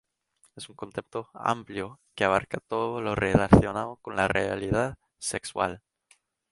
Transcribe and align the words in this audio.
Es 0.55 0.67
un 0.67 0.75
concepto 0.75 1.29
amplio 1.35 1.99
que 2.15 2.23
abarca 2.23 2.59
todo 2.59 3.01
lo 3.01 3.13
relacionado 3.13 3.97
con 3.97 4.15
la 4.15 4.27
realidad 4.27 4.97
sexual. 5.19 5.83